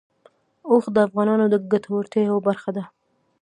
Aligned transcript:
اوښ 0.69 0.85
د 0.95 0.97
افغانانو 1.07 1.45
د 1.49 1.55
ګټورتیا 1.71 2.21
یوه 2.29 2.41
برخه 2.47 2.69
ده. 2.77 2.83